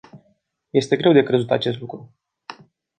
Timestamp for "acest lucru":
1.51-2.13